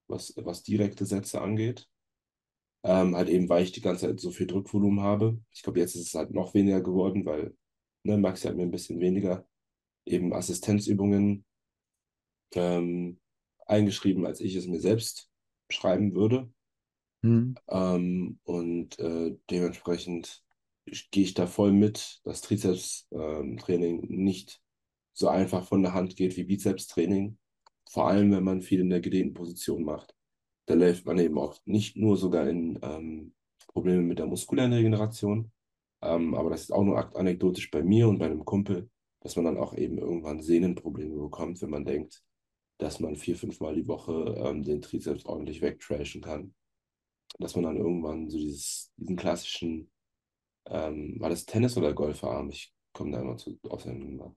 was, 0.07 0.33
was 0.37 0.63
direkte 0.63 1.05
Sätze 1.05 1.41
angeht. 1.41 1.87
Ähm, 2.83 3.15
halt 3.15 3.29
eben, 3.29 3.49
weil 3.49 3.63
ich 3.63 3.71
die 3.71 3.81
ganze 3.81 4.07
Zeit 4.07 4.19
so 4.19 4.31
viel 4.31 4.47
Drückvolumen 4.47 5.01
habe. 5.01 5.39
Ich 5.51 5.63
glaube, 5.63 5.79
jetzt 5.79 5.95
ist 5.95 6.07
es 6.07 6.13
halt 6.13 6.31
noch 6.31 6.53
weniger 6.53 6.81
geworden, 6.81 7.25
weil 7.25 7.55
ne, 8.03 8.17
Maxi 8.17 8.47
hat 8.47 8.55
mir 8.55 8.63
ein 8.63 8.71
bisschen 8.71 8.99
weniger 8.99 9.45
eben 10.05 10.33
Assistenzübungen 10.33 11.45
ähm, 12.53 13.19
eingeschrieben, 13.65 14.25
als 14.25 14.39
ich 14.39 14.55
es 14.55 14.67
mir 14.67 14.79
selbst 14.79 15.29
schreiben 15.69 16.15
würde. 16.15 16.49
Hm. 17.23 17.55
Ähm, 17.67 18.39
und 18.43 18.97
äh, 18.99 19.37
dementsprechend 19.49 20.43
gehe 21.11 21.23
ich 21.23 21.33
da 21.33 21.47
voll 21.47 21.71
mit, 21.71 22.21
dass 22.23 22.41
Trizeps-Training 22.41 24.07
nicht 24.09 24.61
so 25.13 25.27
einfach 25.27 25.67
von 25.67 25.81
der 25.81 25.93
Hand 25.93 26.15
geht 26.15 26.37
wie 26.37 26.43
Bizeps-Training. 26.43 27.37
Vor 27.89 28.07
allem, 28.07 28.31
wenn 28.31 28.43
man 28.43 28.61
viel 28.61 28.81
in 28.81 28.89
der 28.89 29.01
gedehnten 29.01 29.33
Position 29.33 29.83
macht. 29.83 30.13
da 30.67 30.73
läuft 30.73 31.05
man 31.05 31.17
eben 31.19 31.37
auch 31.39 31.57
nicht 31.65 31.95
nur 31.97 32.17
sogar 32.17 32.49
in 32.49 32.77
ähm, 32.81 33.33
Probleme 33.67 34.01
mit 34.01 34.19
der 34.19 34.25
muskulären 34.27 34.73
Regeneration, 34.73 35.51
ähm, 36.01 36.35
aber 36.35 36.49
das 36.49 36.61
ist 36.63 36.71
auch 36.71 36.83
nur 36.83 37.15
anekdotisch 37.15 37.71
bei 37.71 37.83
mir 37.83 38.07
und 38.07 38.19
bei 38.19 38.25
einem 38.25 38.45
Kumpel, 38.45 38.89
dass 39.21 39.35
man 39.35 39.45
dann 39.45 39.57
auch 39.57 39.75
eben 39.75 39.97
irgendwann 39.97 40.41
Sehnenprobleme 40.41 41.15
bekommt, 41.15 41.61
wenn 41.61 41.69
man 41.69 41.85
denkt, 41.85 42.23
dass 42.77 42.99
man 42.99 43.15
vier, 43.15 43.35
fünf 43.35 43.59
Mal 43.59 43.75
die 43.75 43.87
Woche 43.87 44.35
ähm, 44.37 44.63
den 44.63 44.81
Trizeps 44.81 45.25
ordentlich 45.25 45.61
wegtrashen 45.61 46.21
kann. 46.21 46.53
Dass 47.39 47.55
man 47.55 47.65
dann 47.65 47.77
irgendwann 47.77 48.29
so 48.29 48.37
dieses, 48.37 48.91
diesen 48.97 49.15
klassischen, 49.15 49.91
ähm, 50.69 51.15
war 51.19 51.29
das 51.29 51.45
Tennis- 51.45 51.77
oder 51.77 51.93
Golfarm? 51.93 52.49
Ich 52.49 52.73
komme 52.93 53.11
da 53.11 53.21
immer 53.21 53.37
zu 53.37 53.59
auseinander. 53.69 54.35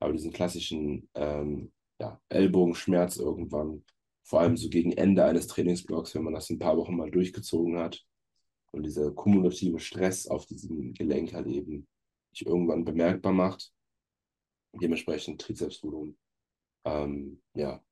Aber 0.00 0.12
diesen 0.12 0.32
klassischen 0.32 1.08
ähm, 1.14 1.72
ja, 2.00 2.20
Ellbogenschmerz 2.28 3.16
irgendwann, 3.16 3.84
vor 4.22 4.40
allem 4.40 4.56
so 4.56 4.68
gegen 4.68 4.92
Ende 4.92 5.24
eines 5.24 5.46
Trainingsblocks, 5.46 6.14
wenn 6.14 6.24
man 6.24 6.34
das 6.34 6.50
ein 6.50 6.58
paar 6.58 6.76
Wochen 6.76 6.96
mal 6.96 7.10
durchgezogen 7.10 7.78
hat 7.78 8.04
und 8.72 8.84
dieser 8.84 9.12
kumulative 9.12 9.78
Stress 9.78 10.26
auf 10.26 10.46
diesem 10.46 10.94
Gelenk 10.94 11.34
halt 11.34 11.46
eben 11.46 11.86
sich 12.32 12.46
irgendwann 12.46 12.84
bemerkbar 12.84 13.32
macht. 13.32 13.72
Dementsprechend 14.72 15.40
Trizepsvolumen 15.40 16.16
ähm, 16.84 17.42
ja, 17.54 17.82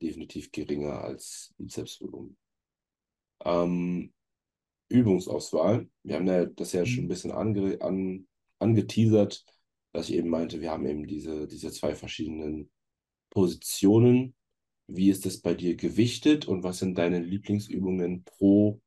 definitiv 0.00 0.50
geringer 0.50 1.02
als 1.02 1.54
Bizepsvolumen. 1.58 2.36
Ähm, 3.44 4.12
Übungsauswahl. 4.92 5.88
Wir 6.02 6.16
haben 6.16 6.26
ja 6.26 6.46
das 6.46 6.72
ja 6.72 6.86
schon 6.86 7.04
ein 7.04 7.04
mhm. 7.04 7.08
bisschen 7.08 7.32
ange, 7.32 7.80
an, 7.80 8.26
angeteasert, 8.58 9.44
dass 9.92 10.08
ich 10.08 10.16
eben 10.16 10.28
meinte, 10.28 10.60
wir 10.60 10.70
haben 10.70 10.86
eben 10.86 11.06
diese, 11.06 11.46
diese 11.46 11.70
zwei 11.70 11.94
verschiedenen 11.94 12.70
Positionen. 13.30 14.34
Wie 14.86 15.10
ist 15.10 15.26
das 15.26 15.40
bei 15.40 15.54
dir 15.54 15.76
gewichtet 15.76 16.46
und 16.46 16.62
was 16.62 16.78
sind 16.78 16.98
deine 16.98 17.20
Lieblingsübungen 17.20 18.24
pro, 18.24 18.80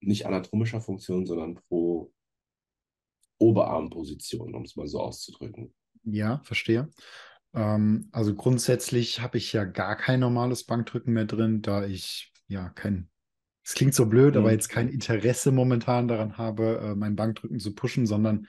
nicht 0.00 0.26
anatomischer 0.26 0.80
Funktion, 0.80 1.26
sondern 1.26 1.54
pro 1.54 2.12
Oberarmposition, 3.38 4.54
um 4.54 4.62
es 4.62 4.76
mal 4.76 4.86
so 4.86 5.00
auszudrücken? 5.00 5.74
Ja, 6.04 6.40
verstehe. 6.44 6.90
Ähm, 7.54 8.08
also 8.12 8.34
grundsätzlich 8.34 9.20
habe 9.20 9.38
ich 9.38 9.52
ja 9.52 9.64
gar 9.64 9.96
kein 9.96 10.20
normales 10.20 10.64
Bankdrücken 10.64 11.12
mehr 11.12 11.26
drin, 11.26 11.62
da 11.62 11.84
ich 11.84 12.32
ja 12.48 12.68
kein, 12.70 13.10
es 13.64 13.74
klingt 13.74 13.94
so 13.94 14.06
blöd, 14.06 14.34
mhm. 14.34 14.40
aber 14.40 14.52
jetzt 14.52 14.68
kein 14.68 14.88
Interesse 14.88 15.52
momentan 15.52 16.08
daran 16.08 16.38
habe, 16.38 16.80
äh, 16.82 16.94
mein 16.94 17.16
Bankdrücken 17.16 17.58
zu 17.58 17.74
pushen, 17.74 18.06
sondern 18.06 18.46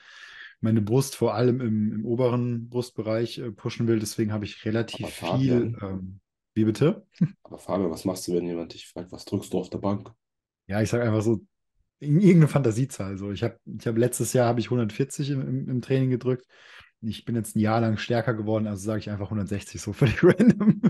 meine 0.59 0.81
Brust 0.81 1.15
vor 1.15 1.33
allem 1.35 1.61
im, 1.61 1.93
im 1.93 2.05
oberen 2.05 2.69
Brustbereich 2.69 3.37
äh, 3.39 3.51
pushen 3.51 3.87
will. 3.87 3.99
Deswegen 3.99 4.31
habe 4.31 4.45
ich 4.45 4.63
relativ 4.65 5.07
viel. 5.07 5.77
Ähm, 5.81 6.19
wie 6.55 6.65
bitte? 6.65 7.05
Aber 7.43 7.57
Fabian, 7.57 7.89
was 7.89 8.05
machst 8.05 8.27
du, 8.27 8.33
wenn 8.33 8.45
jemand 8.45 8.73
dich 8.73 8.87
fragt, 8.87 9.11
was 9.11 9.25
drückst 9.25 9.53
du 9.53 9.59
auf 9.59 9.69
der 9.69 9.79
Bank? 9.79 10.11
Ja, 10.67 10.81
ich 10.81 10.89
sage 10.89 11.03
einfach 11.03 11.21
so, 11.21 11.41
irgendeine 11.99 12.47
Fantasiezahl. 12.47 13.17
So, 13.17 13.31
ich 13.31 13.43
habe 13.43 13.57
ich 13.65 13.87
hab 13.87 13.97
letztes 13.97 14.33
Jahr 14.33 14.47
habe 14.47 14.59
ich 14.59 14.67
140 14.67 15.31
im, 15.31 15.41
im, 15.41 15.69
im 15.69 15.81
Training 15.81 16.09
gedrückt 16.09 16.45
ich 17.09 17.25
bin 17.25 17.35
jetzt 17.35 17.55
ein 17.55 17.59
Jahr 17.59 17.81
lang 17.81 17.97
stärker 17.97 18.33
geworden, 18.33 18.67
also 18.67 18.83
sage 18.83 18.99
ich 18.99 19.09
einfach 19.09 19.25
160, 19.25 19.81
so 19.81 19.93
völlig 19.93 20.23
random. 20.23 20.81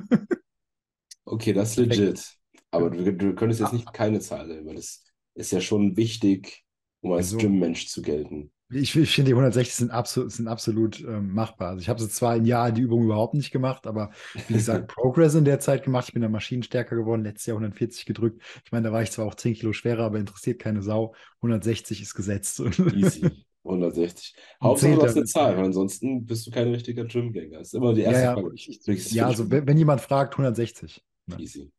Okay, 1.25 1.53
das 1.53 1.71
ist 1.71 1.77
legit. 1.77 2.35
Aber 2.73 2.89
du, 2.89 3.13
du 3.13 3.35
könntest 3.35 3.61
jetzt 3.61 3.73
nicht 3.73 3.93
keine 3.93 4.19
Zahl 4.19 4.47
nennen, 4.47 4.65
weil 4.65 4.75
das 4.75 5.03
ist 5.35 5.51
ja 5.51 5.61
schon 5.61 5.95
wichtig, 5.95 6.63
um 7.01 7.11
als 7.13 7.27
also, 7.27 7.37
Gym-Mensch 7.37 7.87
zu 7.87 8.01
gelten. 8.01 8.51
Ich, 8.71 8.95
ich 8.95 9.13
finde, 9.13 9.29
die 9.29 9.33
160 9.33 9.75
sind 9.75 9.91
absolut, 9.91 10.31
sind 10.31 10.47
absolut 10.47 10.99
ähm, 11.01 11.33
machbar. 11.33 11.69
Also 11.69 11.81
ich 11.81 11.89
habe 11.89 12.07
zwar 12.07 12.31
ein 12.33 12.45
Jahr 12.45 12.71
die 12.71 12.81
Übung 12.81 13.03
überhaupt 13.03 13.35
nicht 13.35 13.51
gemacht, 13.51 13.85
aber 13.85 14.11
wie 14.47 14.53
gesagt, 14.53 14.87
Progress 14.87 15.35
in 15.35 15.45
der 15.45 15.59
Zeit 15.59 15.83
gemacht. 15.83 16.07
Ich 16.07 16.13
bin 16.13 16.23
da 16.23 16.29
maschinenstärker 16.29 16.95
geworden, 16.95 17.23
letztes 17.23 17.45
Jahr 17.45 17.57
140 17.57 18.05
gedrückt. 18.05 18.41
Ich 18.65 18.71
meine, 18.71 18.87
da 18.87 18.93
war 18.93 19.03
ich 19.03 19.11
zwar 19.11 19.25
auch 19.25 19.35
10 19.35 19.53
Kilo 19.53 19.73
schwerer, 19.73 20.05
aber 20.05 20.17
interessiert 20.17 20.59
keine 20.59 20.81
Sau. 20.81 21.13
160 21.37 22.01
ist 22.01 22.15
gesetzt. 22.15 22.59
Easy. 22.95 23.29
160. 23.63 24.35
Hauptsache, 24.61 24.95
du 24.95 25.03
hast 25.03 25.15
eine 25.15 25.25
Zahl, 25.25 25.55
weil 25.55 25.65
ansonsten 25.65 26.25
bist 26.25 26.47
du 26.47 26.51
kein 26.51 26.69
richtiger 26.69 27.05
Gym-Gänger. 27.05 27.59
Das 27.59 27.67
ist 27.67 27.73
immer 27.75 27.93
die 27.93 28.01
erste 28.01 28.21
ja, 28.21 28.25
ja, 28.25 28.33
Frage. 28.33 28.51
Ich, 28.55 29.11
ja, 29.11 29.27
also 29.27 29.49
wenn, 29.49 29.67
wenn, 29.67 29.77
jemand 29.77 30.01
fragt, 30.01 30.33
160. 30.33 31.01
Ne? 31.27 31.37
Easy. 31.39 31.71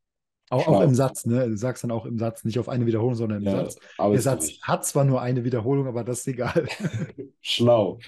Auch, 0.51 0.69
auch, 0.69 0.81
im 0.83 0.95
Satz, 0.95 1.25
ne? 1.25 1.49
Du 1.49 1.57
sagst 1.57 1.85
dann 1.85 1.91
auch 1.91 2.05
im 2.05 2.19
Satz, 2.19 2.45
nicht 2.45 2.59
auf 2.59 2.69
eine 2.69 2.87
Wiederholung, 2.87 3.15
sondern 3.15 3.39
im 3.39 3.45
ja, 3.45 3.65
Satz. 3.65 3.79
Der 3.99 4.21
Satz 4.21 4.47
nicht. 4.47 4.63
hat 4.63 4.85
zwar 4.85 5.05
nur 5.05 5.23
eine 5.23 5.45
Wiederholung, 5.45 5.87
aber 5.87 6.05
das 6.05 6.21
ist 6.21 6.29
egal. 6.29 6.67
Schlau. 7.41 7.99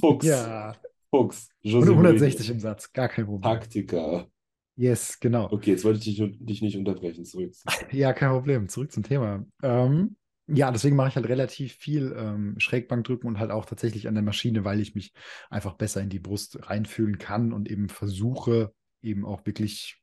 Fuchs. 0.00 0.26
ja. 0.26 0.74
Fuchs. 1.10 1.48
José 1.64 1.90
160 1.90 2.50
im 2.50 2.60
Satz, 2.60 2.92
gar 2.92 3.08
kein 3.08 3.24
Problem. 3.24 3.42
Taktiker. 3.42 4.28
Yes, 4.76 5.18
genau. 5.18 5.50
Okay, 5.50 5.72
jetzt 5.72 5.84
wollte 5.84 5.98
ich 5.98 6.16
dich, 6.16 6.38
dich 6.38 6.62
nicht 6.62 6.76
unterbrechen. 6.76 7.24
Zurück. 7.24 7.52
ja, 7.92 8.12
kein 8.12 8.30
Problem. 8.30 8.68
Zurück 8.68 8.92
zum 8.92 9.02
Thema. 9.02 9.44
Ähm, 9.62 10.16
ja, 10.46 10.70
deswegen 10.70 10.96
mache 10.96 11.08
ich 11.08 11.16
halt 11.16 11.28
relativ 11.28 11.74
viel 11.74 12.14
ähm, 12.16 12.54
Schrägbankdrücken 12.58 13.28
und 13.28 13.38
halt 13.38 13.50
auch 13.50 13.64
tatsächlich 13.64 14.06
an 14.06 14.14
der 14.14 14.22
Maschine, 14.22 14.64
weil 14.64 14.80
ich 14.80 14.94
mich 14.94 15.12
einfach 15.50 15.74
besser 15.74 16.00
in 16.00 16.10
die 16.10 16.20
Brust 16.20 16.70
reinfühlen 16.70 17.18
kann 17.18 17.52
und 17.52 17.68
eben 17.68 17.88
versuche, 17.88 18.72
eben 19.02 19.24
auch 19.24 19.44
wirklich 19.46 20.00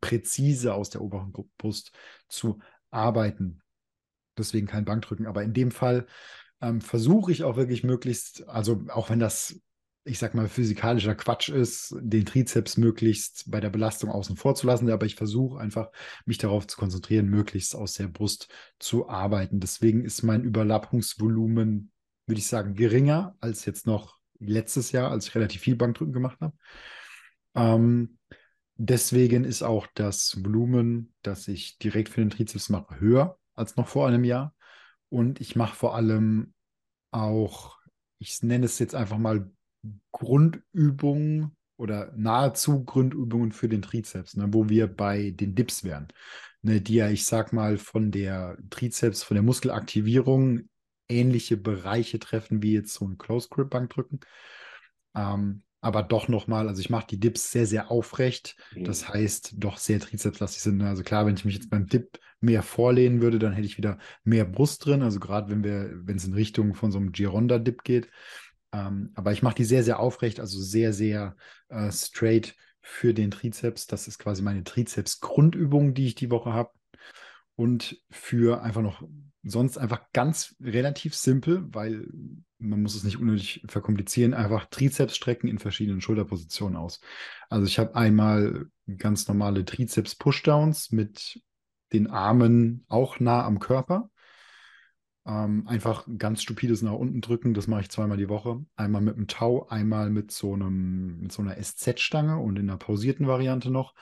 präzise 0.00 0.74
aus 0.74 0.90
der 0.90 1.00
oberen 1.00 1.32
Brust 1.58 1.92
zu 2.28 2.60
arbeiten. 2.90 3.62
Deswegen 4.36 4.66
kein 4.66 4.84
Bankdrücken. 4.84 5.26
Aber 5.26 5.42
in 5.42 5.52
dem 5.52 5.70
Fall 5.70 6.06
ähm, 6.60 6.80
versuche 6.80 7.32
ich 7.32 7.44
auch 7.44 7.56
wirklich 7.56 7.84
möglichst, 7.84 8.48
also 8.48 8.84
auch 8.88 9.10
wenn 9.10 9.18
das 9.18 9.60
ich 10.08 10.18
sag 10.18 10.34
mal, 10.34 10.48
physikalischer 10.48 11.14
Quatsch 11.14 11.50
ist, 11.50 11.94
den 12.00 12.24
Trizeps 12.24 12.76
möglichst 12.76 13.50
bei 13.50 13.60
der 13.60 13.70
Belastung 13.70 14.10
außen 14.10 14.36
vor 14.36 14.54
zu 14.54 14.66
lassen. 14.66 14.90
Aber 14.90 15.06
ich 15.06 15.14
versuche 15.14 15.60
einfach, 15.60 15.90
mich 16.24 16.38
darauf 16.38 16.66
zu 16.66 16.78
konzentrieren, 16.78 17.28
möglichst 17.28 17.76
aus 17.76 17.94
der 17.94 18.08
Brust 18.08 18.48
zu 18.78 19.08
arbeiten. 19.08 19.60
Deswegen 19.60 20.04
ist 20.04 20.22
mein 20.22 20.44
Überlappungsvolumen, 20.44 21.92
würde 22.26 22.38
ich 22.38 22.46
sagen, 22.46 22.74
geringer 22.74 23.36
als 23.40 23.64
jetzt 23.66 23.86
noch 23.86 24.18
letztes 24.40 24.92
Jahr, 24.92 25.10
als 25.10 25.28
ich 25.28 25.34
relativ 25.34 25.60
viel 25.60 25.76
Bankdrücken 25.76 26.14
gemacht 26.14 26.38
habe. 26.40 26.56
Ähm, 27.54 28.18
deswegen 28.78 29.44
ist 29.44 29.62
auch 29.62 29.86
das 29.94 30.42
Volumen, 30.42 31.12
das 31.22 31.48
ich 31.48 31.78
direkt 31.78 32.08
für 32.08 32.22
den 32.22 32.30
Trizeps 32.30 32.70
mache, 32.70 32.98
höher 32.98 33.38
als 33.54 33.76
noch 33.76 33.88
vor 33.88 34.06
einem 34.06 34.24
Jahr. 34.24 34.54
Und 35.10 35.40
ich 35.40 35.56
mache 35.56 35.76
vor 35.76 35.94
allem 35.94 36.54
auch, 37.10 37.78
ich 38.18 38.42
nenne 38.42 38.66
es 38.66 38.78
jetzt 38.78 38.94
einfach 38.94 39.18
mal 39.18 39.50
Grundübungen 40.12 41.56
oder 41.76 42.12
nahezu 42.16 42.84
Grundübungen 42.84 43.52
für 43.52 43.68
den 43.68 43.82
Trizeps, 43.82 44.36
ne, 44.36 44.48
wo 44.52 44.68
wir 44.68 44.86
bei 44.86 45.30
den 45.30 45.54
Dips 45.54 45.84
wären, 45.84 46.08
ne, 46.62 46.80
die 46.80 46.94
ja, 46.96 47.08
ich 47.08 47.24
sag 47.24 47.52
mal, 47.52 47.78
von 47.78 48.10
der 48.10 48.58
Trizeps, 48.70 49.22
von 49.22 49.34
der 49.34 49.44
Muskelaktivierung 49.44 50.68
ähnliche 51.08 51.56
Bereiche 51.56 52.18
treffen 52.18 52.62
wie 52.62 52.74
jetzt 52.74 52.94
so 52.94 53.06
ein 53.06 53.18
Close 53.18 53.48
Grip 53.48 53.70
Bankdrücken. 53.70 54.20
Ähm, 55.14 55.62
aber 55.80 56.02
doch 56.02 56.28
nochmal, 56.28 56.68
also 56.68 56.80
ich 56.80 56.90
mache 56.90 57.06
die 57.06 57.20
Dips 57.20 57.52
sehr, 57.52 57.66
sehr 57.66 57.90
aufrecht. 57.90 58.56
Mhm. 58.74 58.84
Das 58.84 59.08
heißt, 59.08 59.54
doch 59.56 59.78
sehr 59.78 60.00
trizepslastig 60.00 60.62
sind. 60.62 60.82
Also 60.82 61.02
klar, 61.02 61.26
wenn 61.26 61.36
ich 61.36 61.44
mich 61.44 61.54
jetzt 61.54 61.70
beim 61.70 61.86
Dip 61.86 62.18
mehr 62.40 62.62
vorlehnen 62.62 63.20
würde, 63.20 63.38
dann 63.38 63.52
hätte 63.52 63.66
ich 63.66 63.78
wieder 63.78 63.98
mehr 64.24 64.44
Brust 64.44 64.84
drin. 64.84 65.02
Also 65.02 65.20
gerade 65.20 65.50
wenn 65.50 65.62
wir, 65.62 65.90
wenn 66.04 66.16
es 66.16 66.24
in 66.24 66.34
Richtung 66.34 66.74
von 66.74 66.90
so 66.90 66.98
einem 66.98 67.12
Gironda-Dip 67.12 67.84
geht, 67.84 68.08
ähm, 68.72 69.12
aber 69.14 69.32
ich 69.32 69.42
mache 69.42 69.54
die 69.54 69.64
sehr, 69.64 69.82
sehr 69.82 69.98
aufrecht, 70.00 70.40
also 70.40 70.60
sehr, 70.60 70.92
sehr 70.92 71.36
äh, 71.68 71.90
straight 71.90 72.54
für 72.80 73.14
den 73.14 73.30
Trizeps. 73.30 73.86
Das 73.86 74.08
ist 74.08 74.18
quasi 74.18 74.42
meine 74.42 74.64
Trizeps-Grundübung, 74.64 75.94
die 75.94 76.06
ich 76.06 76.14
die 76.14 76.30
Woche 76.30 76.52
habe. 76.52 76.70
Und 77.54 78.00
für 78.10 78.62
einfach 78.62 78.82
noch 78.82 79.02
sonst 79.48 79.78
einfach 79.78 80.12
ganz 80.12 80.56
relativ 80.60 81.14
simpel, 81.14 81.66
weil 81.72 82.06
man 82.58 82.82
muss 82.82 82.94
es 82.94 83.04
nicht 83.04 83.18
unnötig 83.18 83.62
verkomplizieren, 83.66 84.34
einfach 84.34 84.66
Trizeps 84.66 85.16
strecken 85.16 85.48
in 85.48 85.58
verschiedenen 85.58 86.00
Schulterpositionen 86.00 86.76
aus. 86.76 87.00
Also 87.48 87.66
ich 87.66 87.78
habe 87.78 87.94
einmal 87.94 88.66
ganz 88.98 89.28
normale 89.28 89.64
Trizeps-Pushdowns 89.64 90.92
mit 90.92 91.40
den 91.92 92.08
Armen 92.08 92.84
auch 92.88 93.20
nah 93.20 93.44
am 93.44 93.60
Körper. 93.60 94.10
Ähm, 95.26 95.66
einfach 95.68 96.06
ganz 96.16 96.42
stupides 96.42 96.82
nach 96.82 96.92
unten 96.92 97.20
drücken, 97.20 97.54
das 97.54 97.66
mache 97.66 97.82
ich 97.82 97.90
zweimal 97.90 98.16
die 98.16 98.28
Woche. 98.28 98.64
Einmal 98.76 99.02
mit 99.02 99.16
einem 99.16 99.28
Tau, 99.28 99.68
einmal 99.68 100.10
mit 100.10 100.30
so, 100.30 100.54
einem, 100.54 101.20
mit 101.20 101.32
so 101.32 101.42
einer 101.42 101.62
SZ-Stange 101.62 102.38
und 102.38 102.58
in 102.58 102.68
einer 102.68 102.78
pausierten 102.78 103.26
Variante 103.26 103.70
noch. 103.70 103.94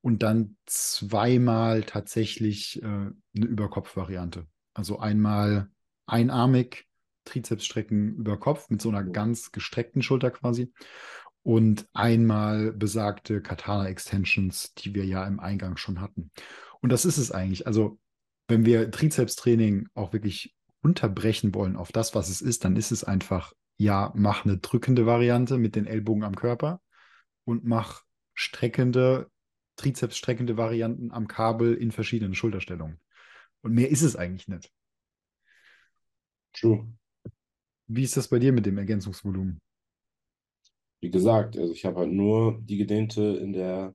Und 0.00 0.22
dann 0.22 0.56
zweimal 0.66 1.82
tatsächlich 1.82 2.82
äh, 2.82 2.86
eine 2.86 3.14
Überkopf-Variante. 3.32 4.46
Also 4.76 4.98
einmal 4.98 5.70
einarmig, 6.06 6.86
Trizeps 7.24 7.64
strecken 7.64 8.14
über 8.16 8.38
Kopf 8.38 8.70
mit 8.70 8.80
so 8.80 8.88
einer 8.90 9.02
ganz 9.02 9.50
gestreckten 9.50 10.02
Schulter 10.02 10.30
quasi. 10.30 10.72
Und 11.42 11.86
einmal 11.92 12.72
besagte 12.72 13.40
Katana-Extensions, 13.40 14.74
die 14.74 14.94
wir 14.94 15.04
ja 15.04 15.26
im 15.26 15.40
Eingang 15.40 15.76
schon 15.76 16.00
hatten. 16.00 16.30
Und 16.80 16.90
das 16.90 17.04
ist 17.04 17.18
es 17.18 17.32
eigentlich. 17.32 17.66
Also 17.66 17.98
wenn 18.48 18.66
wir 18.66 18.90
Trizeps-Training 18.90 19.88
auch 19.94 20.12
wirklich 20.12 20.54
unterbrechen 20.82 21.54
wollen 21.54 21.76
auf 21.76 21.90
das, 21.90 22.14
was 22.14 22.28
es 22.28 22.40
ist, 22.40 22.64
dann 22.64 22.76
ist 22.76 22.90
es 22.90 23.02
einfach, 23.02 23.52
ja, 23.78 24.12
mach 24.14 24.44
eine 24.44 24.58
drückende 24.58 25.06
Variante 25.06 25.56
mit 25.58 25.74
den 25.74 25.86
Ellbogen 25.86 26.22
am 26.22 26.36
Körper 26.36 26.80
und 27.44 27.64
mach 27.64 28.02
streckende 28.34 29.30
Trizeps 29.76 30.16
streckende 30.16 30.56
Varianten 30.56 31.12
am 31.12 31.28
Kabel 31.28 31.74
in 31.74 31.92
verschiedenen 31.92 32.34
Schulterstellungen. 32.34 32.98
Und 33.66 33.74
mehr 33.74 33.90
ist 33.90 34.02
es 34.02 34.14
eigentlich 34.14 34.46
nicht. 34.46 34.72
True. 36.52 36.86
Wie 37.88 38.04
ist 38.04 38.16
das 38.16 38.28
bei 38.28 38.38
dir 38.38 38.52
mit 38.52 38.64
dem 38.64 38.78
Ergänzungsvolumen? 38.78 39.58
Wie 41.00 41.10
gesagt, 41.10 41.58
also 41.58 41.72
ich 41.72 41.84
habe 41.84 41.98
halt 41.98 42.12
nur 42.12 42.60
die 42.62 42.76
gedehnte 42.76 43.22
in 43.22 43.52
der, 43.52 43.92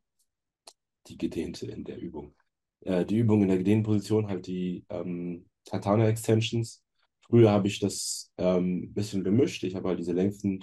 die 1.08 1.18
gedehnte 1.18 1.68
in 1.68 1.86
der 1.86 2.02
Übung. 2.02 2.36
Äh, 2.82 3.06
die 3.06 3.20
Übung 3.20 3.44
in 3.44 3.48
der 3.48 3.60
gedehnten 3.60 3.86
Position, 3.86 4.28
halt 4.28 4.46
die 4.46 4.84
ähm, 4.90 5.46
Tatana 5.64 6.10
Extensions. 6.10 6.84
Früher 7.22 7.50
habe 7.50 7.70
ich 7.70 7.80
das 7.80 8.30
ein 8.36 8.58
ähm, 8.58 8.94
bisschen 8.94 9.24
gemischt. 9.24 9.64
Ich 9.64 9.76
habe 9.76 9.88
halt 9.88 10.00
diese 10.00 10.12
längsten, 10.12 10.60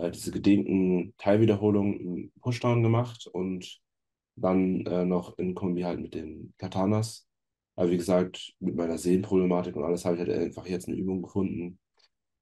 äh, 0.00 0.10
diese 0.10 0.32
gedehnten 0.32 1.14
Teilwiederholungen 1.18 2.00
im 2.00 2.32
Pushdown 2.40 2.82
gemacht 2.82 3.28
und 3.28 3.80
dann 4.34 4.84
äh, 4.86 5.04
noch 5.04 5.38
in 5.38 5.54
Kombi 5.54 5.82
halt 5.82 6.00
mit 6.00 6.14
den 6.14 6.52
Katanas. 6.58 7.28
Aber 7.76 7.90
wie 7.90 7.96
gesagt, 7.96 8.54
mit 8.60 8.76
meiner 8.76 8.98
Sehnenproblematik 8.98 9.74
und 9.76 9.84
alles 9.84 10.04
habe 10.04 10.16
ich 10.16 10.20
halt 10.20 10.30
einfach 10.30 10.66
jetzt 10.66 10.88
eine 10.88 10.96
Übung 10.96 11.22
gefunden, 11.22 11.78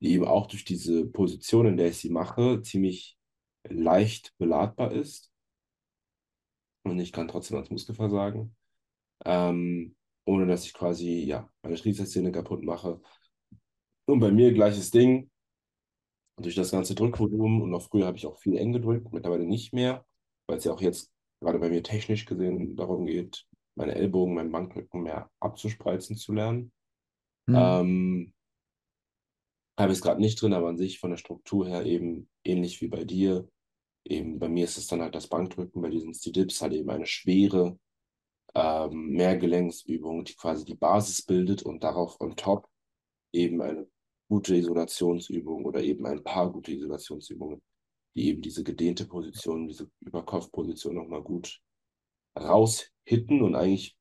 die 0.00 0.12
eben 0.12 0.26
auch 0.26 0.46
durch 0.46 0.64
diese 0.64 1.06
Position, 1.06 1.66
in 1.66 1.76
der 1.76 1.88
ich 1.88 1.98
sie 1.98 2.10
mache, 2.10 2.60
ziemlich 2.62 3.16
leicht 3.68 4.34
beladbar 4.38 4.92
ist. 4.92 5.30
Und 6.84 6.98
ich 6.98 7.12
kann 7.12 7.28
trotzdem 7.28 7.56
ans 7.56 7.70
Muskelversagen. 7.70 8.54
Ähm, 9.24 9.94
ohne 10.24 10.46
dass 10.46 10.66
ich 10.66 10.74
quasi, 10.74 11.24
ja, 11.24 11.48
meine 11.62 11.76
Trizepssehne 11.76 12.32
kaputt 12.32 12.62
mache. 12.62 13.00
Und 14.06 14.20
bei 14.20 14.30
mir 14.30 14.52
gleiches 14.52 14.90
Ding. 14.90 15.30
Durch 16.36 16.54
das 16.54 16.70
ganze 16.70 16.94
Drückvolumen 16.94 17.62
und 17.62 17.70
noch 17.70 17.82
früher 17.82 18.06
habe 18.06 18.16
ich 18.16 18.26
auch 18.26 18.38
viel 18.38 18.56
eng 18.56 18.72
gedrückt, 18.72 19.12
mittlerweile 19.12 19.44
nicht 19.46 19.72
mehr, 19.72 20.04
weil 20.46 20.58
es 20.58 20.64
ja 20.64 20.72
auch 20.72 20.80
jetzt 20.80 21.12
gerade 21.40 21.58
bei 21.58 21.68
mir 21.68 21.82
technisch 21.82 22.24
gesehen 22.24 22.74
darum 22.74 23.06
geht, 23.06 23.46
meine 23.74 23.94
Ellbogen, 23.94 24.34
meinen 24.34 24.52
Bankrücken 24.52 25.02
mehr 25.02 25.30
abzuspreizen 25.40 26.16
zu 26.16 26.32
lernen. 26.32 26.72
Mhm. 27.46 27.56
Ähm, 27.56 28.34
habe 29.78 29.92
ich 29.92 29.98
es 29.98 30.02
gerade 30.02 30.20
nicht 30.20 30.40
drin, 30.40 30.52
aber 30.52 30.68
an 30.68 30.76
sich 30.76 30.98
von 30.98 31.10
der 31.10 31.16
Struktur 31.16 31.66
her 31.66 31.84
eben 31.84 32.28
ähnlich 32.44 32.80
wie 32.80 32.88
bei 32.88 33.04
dir. 33.04 33.48
Eben 34.04 34.38
bei 34.38 34.48
mir 34.48 34.64
ist 34.64 34.78
es 34.78 34.86
dann 34.86 35.00
halt 35.00 35.14
das 35.14 35.28
Bankdrücken, 35.28 35.80
bei 35.80 35.90
diesen 35.90 36.12
die 36.12 36.32
Dips 36.32 36.60
halt 36.60 36.72
eben 36.72 36.90
eine 36.90 37.06
schwere 37.06 37.78
ähm, 38.54 39.10
Mehrgelenksübung, 39.10 40.24
die 40.24 40.34
quasi 40.34 40.64
die 40.64 40.74
Basis 40.74 41.22
bildet 41.22 41.62
und 41.62 41.82
darauf 41.82 42.20
on 42.20 42.36
top 42.36 42.68
eben 43.32 43.62
eine 43.62 43.86
gute 44.28 44.56
Isolationsübung 44.56 45.64
oder 45.64 45.82
eben 45.82 46.06
ein 46.06 46.22
paar 46.22 46.50
gute 46.50 46.72
Isolationsübungen, 46.72 47.62
die 48.14 48.28
eben 48.28 48.42
diese 48.42 48.64
gedehnte 48.64 49.06
Position, 49.06 49.68
diese 49.68 49.90
Überkopfposition 50.00 50.96
nochmal 50.96 51.22
gut 51.22 51.60
raushitten 53.06 53.42
und 53.42 53.54
eigentlich, 53.54 53.96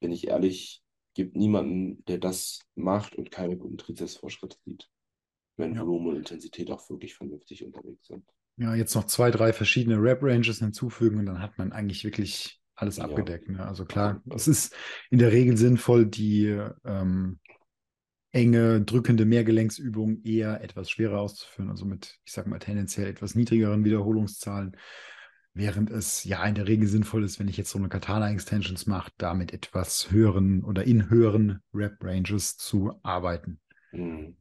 wenn 0.00 0.12
ich 0.12 0.28
ehrlich, 0.28 0.82
gibt 1.14 1.36
niemanden, 1.36 2.04
der 2.06 2.18
das 2.18 2.60
macht 2.74 3.14
und 3.14 3.30
keine 3.30 3.56
guten 3.56 3.78
Trizepsvorschritte 3.78 4.56
sieht, 4.64 4.88
wenn 5.56 5.74
ja. 5.74 5.82
Volumen 5.82 6.08
und 6.08 6.16
Intensität 6.16 6.70
auch 6.70 6.88
wirklich 6.90 7.14
vernünftig 7.14 7.64
unterwegs 7.64 8.06
sind. 8.06 8.24
Ja, 8.56 8.74
jetzt 8.74 8.94
noch 8.94 9.04
zwei, 9.04 9.30
drei 9.30 9.52
verschiedene 9.52 10.00
Rap-Ranges 10.00 10.58
hinzufügen 10.58 11.18
und 11.18 11.26
dann 11.26 11.40
hat 11.40 11.58
man 11.58 11.72
eigentlich 11.72 12.04
wirklich 12.04 12.60
alles 12.74 12.96
ja. 12.96 13.04
abgedeckt. 13.04 13.48
Ne? 13.48 13.64
Also 13.64 13.84
klar, 13.84 14.22
es 14.34 14.48
ist 14.48 14.74
in 15.10 15.18
der 15.18 15.32
Regel 15.32 15.56
sinnvoll, 15.56 16.06
die 16.06 16.60
ähm, 16.84 17.38
enge, 18.32 18.82
drückende 18.82 19.24
Mehrgelenksübung 19.24 20.22
eher 20.24 20.60
etwas 20.60 20.90
schwerer 20.90 21.20
auszuführen, 21.20 21.70
also 21.70 21.84
mit, 21.84 22.18
ich 22.24 22.32
sag 22.32 22.48
mal, 22.48 22.58
tendenziell 22.58 23.06
etwas 23.06 23.36
niedrigeren 23.36 23.84
Wiederholungszahlen. 23.84 24.76
Während 25.56 25.88
es 25.90 26.24
ja 26.24 26.44
in 26.44 26.56
der 26.56 26.66
Regel 26.66 26.88
sinnvoll 26.88 27.22
ist, 27.22 27.38
wenn 27.38 27.46
ich 27.46 27.56
jetzt 27.56 27.70
so 27.70 27.78
eine 27.78 27.88
Katana-Extensions 27.88 28.86
mache, 28.86 29.12
da 29.18 29.34
mit 29.34 29.52
etwas 29.52 30.10
höheren 30.10 30.64
oder 30.64 30.82
in 30.84 31.08
höheren 31.10 31.62
Rep-Ranges 31.72 32.56
zu 32.56 32.98
arbeiten. 33.04 33.60
Mhm. 33.92 34.36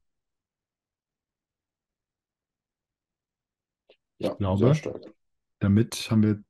Ja, 4.18 4.32
ich 4.32 4.38
glaube, 4.82 5.02
damit 5.60 6.10
haben 6.10 6.24
wir 6.24 6.44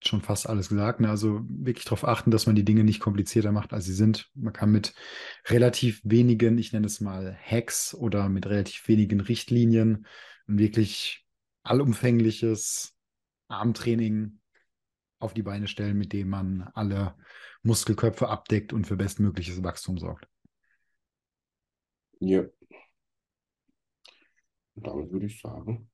schon 0.00 0.20
fast 0.20 0.48
alles 0.48 0.68
gesagt. 0.68 1.00
Ne? 1.00 1.10
Also 1.10 1.40
wirklich 1.48 1.84
darauf 1.84 2.04
achten, 2.04 2.30
dass 2.30 2.46
man 2.46 2.56
die 2.56 2.64
Dinge 2.64 2.84
nicht 2.84 3.00
komplizierter 3.00 3.52
macht, 3.52 3.72
als 3.72 3.84
sie 3.84 3.94
sind. 3.94 4.30
Man 4.34 4.52
kann 4.52 4.70
mit 4.70 4.94
relativ 5.46 6.00
wenigen, 6.04 6.58
ich 6.58 6.72
nenne 6.72 6.86
es 6.86 7.00
mal 7.00 7.36
Hacks 7.40 7.94
oder 7.94 8.28
mit 8.28 8.46
relativ 8.46 8.88
wenigen 8.88 9.20
Richtlinien 9.20 10.06
ein 10.48 10.58
wirklich 10.58 11.24
allumfängliches 11.62 12.97
Armtraining 13.48 14.38
auf 15.18 15.34
die 15.34 15.42
Beine 15.42 15.66
stellen, 15.66 15.98
mit 15.98 16.12
dem 16.12 16.28
man 16.28 16.70
alle 16.74 17.16
Muskelköpfe 17.62 18.28
abdeckt 18.28 18.72
und 18.72 18.86
für 18.86 18.96
bestmögliches 18.96 19.62
Wachstum 19.62 19.98
sorgt. 19.98 20.28
Ja. 22.20 22.44
Und 24.74 24.86
damit 24.86 25.10
würde 25.10 25.26
ich 25.26 25.40
sagen. 25.40 25.90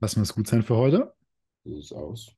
Lassen 0.00 0.16
wir 0.16 0.22
es 0.22 0.34
gut 0.34 0.46
sein 0.46 0.62
für 0.62 0.76
heute. 0.76 1.14
So 1.64 1.80
sieht 1.80 1.92
aus. 1.96 2.36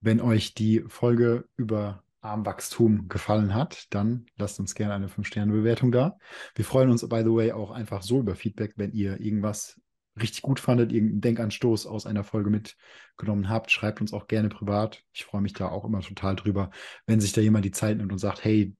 Wenn 0.00 0.20
euch 0.20 0.54
die 0.54 0.84
Folge 0.88 1.48
über 1.56 2.02
Armwachstum 2.20 3.08
gefallen 3.08 3.54
hat, 3.54 3.86
dann 3.90 4.26
lasst 4.36 4.58
uns 4.58 4.74
gerne 4.74 4.94
eine 4.94 5.08
5-Sterne-Bewertung 5.08 5.92
da. 5.92 6.18
Wir 6.54 6.64
freuen 6.64 6.90
uns, 6.90 7.06
by 7.08 7.20
the 7.20 7.30
way, 7.30 7.52
auch 7.52 7.70
einfach 7.70 8.02
so 8.02 8.20
über 8.20 8.34
Feedback, 8.34 8.72
wenn 8.76 8.92
ihr 8.92 9.20
irgendwas 9.20 9.80
richtig 10.20 10.42
gut 10.42 10.60
fandet, 10.60 10.92
irgendeinen 10.92 11.20
Denkanstoß 11.20 11.86
aus 11.86 12.06
einer 12.06 12.24
Folge 12.24 12.50
mitgenommen 12.50 13.48
habt. 13.48 13.70
Schreibt 13.70 14.00
uns 14.00 14.12
auch 14.12 14.26
gerne 14.26 14.48
privat. 14.48 15.02
Ich 15.12 15.24
freue 15.24 15.40
mich 15.40 15.52
da 15.52 15.68
auch 15.68 15.84
immer 15.84 16.00
total 16.00 16.36
drüber, 16.36 16.70
wenn 17.06 17.20
sich 17.20 17.32
da 17.32 17.40
jemand 17.40 17.64
die 17.64 17.72
Zeit 17.72 17.96
nimmt 17.96 18.12
und 18.12 18.18
sagt, 18.18 18.44
hey, 18.44 18.74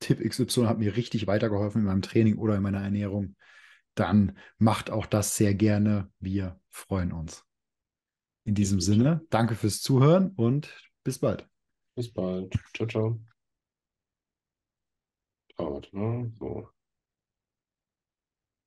Tipp 0.00 0.20
XY 0.20 0.66
hat 0.66 0.78
mir 0.78 0.96
richtig 0.96 1.26
weitergeholfen 1.26 1.80
in 1.80 1.86
meinem 1.86 2.02
Training 2.02 2.36
oder 2.38 2.56
in 2.56 2.62
meiner 2.62 2.82
Ernährung. 2.82 3.34
Dann 3.94 4.36
macht 4.58 4.90
auch 4.90 5.06
das 5.06 5.36
sehr 5.36 5.54
gerne. 5.54 6.10
Wir 6.20 6.60
freuen 6.68 7.12
uns. 7.12 7.44
In 8.44 8.54
diesem 8.54 8.80
Sinne, 8.80 9.22
danke 9.30 9.54
fürs 9.54 9.80
Zuhören 9.80 10.30
und 10.36 10.72
bis 11.02 11.18
bald. 11.18 11.48
Bis 11.96 12.12
bald. 12.12 12.54
Ciao, 12.74 12.86
ciao. 12.86 13.20
Ne? 15.92 16.30
So. 16.38 16.75